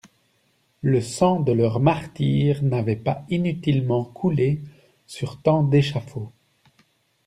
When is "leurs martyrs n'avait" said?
1.51-2.95